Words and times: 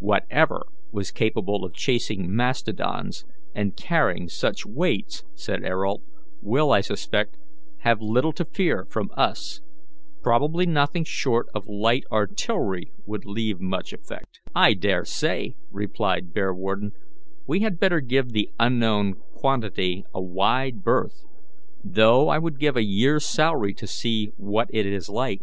"Whatever 0.00 0.66
was 0.90 1.12
capable 1.12 1.64
of 1.64 1.72
chasing 1.72 2.34
mastodons 2.34 3.24
and 3.54 3.76
carrying 3.76 4.26
such 4.28 4.66
weights," 4.66 5.22
said 5.36 5.62
Ayrault, 5.62 6.02
"will, 6.40 6.72
I 6.72 6.80
suspect, 6.80 7.36
have 7.82 8.02
little 8.02 8.32
to 8.32 8.44
fear 8.44 8.86
from 8.90 9.10
us. 9.16 9.60
Probably 10.20 10.66
nothing 10.66 11.04
short 11.04 11.46
of 11.54 11.68
light 11.68 12.02
artillery 12.10 12.90
would 13.06 13.24
leave 13.24 13.60
much 13.60 13.92
effect." 13.92 14.40
"I 14.52 14.74
dare 14.74 15.04
say," 15.04 15.54
replied 15.70 16.32
Bearwarden, 16.34 16.90
"we 17.46 17.60
had 17.60 17.78
better 17.78 18.00
give 18.00 18.30
the 18.32 18.50
unknown 18.58 19.14
quantity 19.32 20.04
a 20.12 20.20
wide 20.20 20.82
berth, 20.82 21.24
though 21.84 22.28
I 22.28 22.38
would 22.40 22.58
give 22.58 22.76
a 22.76 22.82
year's 22.82 23.24
salary 23.24 23.74
to 23.74 23.86
see 23.86 24.32
what 24.36 24.66
it 24.72 24.86
is 24.86 25.08
like. 25.08 25.40